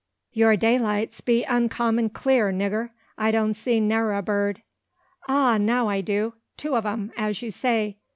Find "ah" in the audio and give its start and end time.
5.27-5.59